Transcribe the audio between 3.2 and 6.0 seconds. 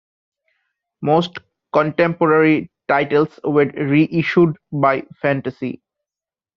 were reissued by Fantasy.